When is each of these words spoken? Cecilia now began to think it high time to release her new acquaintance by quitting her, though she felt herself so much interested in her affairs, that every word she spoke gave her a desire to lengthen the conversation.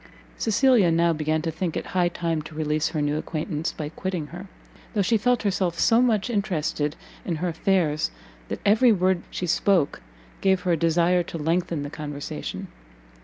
Cecilia 0.35 0.89
now 0.89 1.13
began 1.13 1.43
to 1.43 1.51
think 1.51 1.77
it 1.77 1.85
high 1.93 2.07
time 2.09 2.41
to 2.41 2.55
release 2.55 2.87
her 2.87 3.03
new 3.03 3.19
acquaintance 3.19 3.71
by 3.71 3.89
quitting 3.89 4.25
her, 4.33 4.47
though 4.95 5.03
she 5.03 5.15
felt 5.15 5.43
herself 5.43 5.77
so 5.77 6.01
much 6.01 6.27
interested 6.27 6.95
in 7.23 7.35
her 7.35 7.49
affairs, 7.49 8.09
that 8.47 8.61
every 8.65 8.91
word 8.91 9.21
she 9.29 9.45
spoke 9.45 10.01
gave 10.41 10.61
her 10.61 10.71
a 10.71 10.75
desire 10.75 11.21
to 11.21 11.37
lengthen 11.37 11.83
the 11.83 11.91
conversation. 11.91 12.67